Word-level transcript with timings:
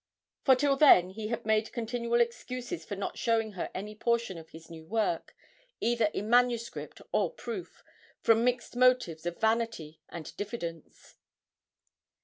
For 0.43 0.55
till 0.55 0.77
then 0.77 1.11
he 1.11 1.27
had 1.27 1.45
made 1.45 1.71
continual 1.71 2.21
excuses 2.21 2.83
for 2.83 2.95
not 2.95 3.19
showing 3.19 3.51
her 3.51 3.69
any 3.75 3.93
portion 3.93 4.39
of 4.39 4.49
his 4.49 4.67
new 4.67 4.83
work, 4.83 5.35
either 5.79 6.05
in 6.05 6.27
manuscript 6.27 7.03
or 7.11 7.31
proof, 7.31 7.83
from 8.19 8.43
mixed 8.43 8.75
motives 8.75 9.27
of 9.27 9.39
vanity 9.39 10.01
and 10.09 10.35
diffidence. 10.37 11.17